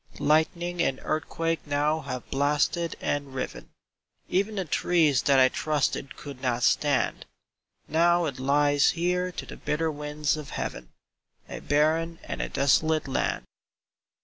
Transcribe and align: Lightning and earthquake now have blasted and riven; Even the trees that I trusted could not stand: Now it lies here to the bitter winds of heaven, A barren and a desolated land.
Lightning 0.17 0.81
and 0.81 0.99
earthquake 1.03 1.59
now 1.67 1.99
have 1.99 2.27
blasted 2.31 2.95
and 3.01 3.35
riven; 3.35 3.69
Even 4.29 4.55
the 4.55 4.65
trees 4.65 5.21
that 5.21 5.37
I 5.37 5.47
trusted 5.47 6.15
could 6.17 6.41
not 6.41 6.63
stand: 6.63 7.27
Now 7.87 8.25
it 8.25 8.39
lies 8.39 8.89
here 8.97 9.31
to 9.33 9.45
the 9.45 9.57
bitter 9.57 9.91
winds 9.91 10.37
of 10.37 10.49
heaven, 10.57 10.89
A 11.47 11.59
barren 11.59 12.17
and 12.23 12.41
a 12.41 12.49
desolated 12.49 13.09
land. 13.09 13.45